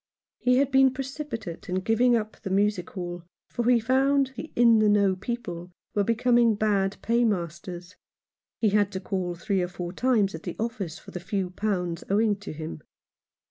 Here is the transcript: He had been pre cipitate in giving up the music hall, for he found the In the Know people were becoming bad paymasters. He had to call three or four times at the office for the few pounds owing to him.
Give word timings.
He 0.39 0.57
had 0.57 0.71
been 0.71 0.91
pre 0.95 1.03
cipitate 1.03 1.69
in 1.69 1.75
giving 1.81 2.15
up 2.15 2.41
the 2.41 2.49
music 2.49 2.89
hall, 2.89 3.23
for 3.51 3.69
he 3.69 3.79
found 3.79 4.31
the 4.35 4.51
In 4.55 4.79
the 4.79 4.89
Know 4.89 5.15
people 5.15 5.69
were 5.93 6.03
becoming 6.03 6.55
bad 6.55 6.97
paymasters. 7.03 7.95
He 8.57 8.69
had 8.69 8.91
to 8.93 8.99
call 8.99 9.35
three 9.35 9.61
or 9.61 9.67
four 9.67 9.93
times 9.93 10.33
at 10.33 10.41
the 10.41 10.55
office 10.57 10.97
for 10.97 11.11
the 11.11 11.19
few 11.19 11.51
pounds 11.51 12.03
owing 12.09 12.35
to 12.37 12.51
him. 12.51 12.81